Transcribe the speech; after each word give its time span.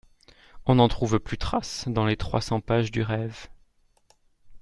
On 0.65 0.73
n'en 0.73 0.87
trouve 0.87 1.19
plus 1.19 1.37
trace 1.37 1.83
dans 1.87 2.07
les 2.07 2.17
trois 2.17 2.41
cents 2.41 2.59
pages 2.59 2.89
du 2.89 3.03
Rêve. 3.03 3.49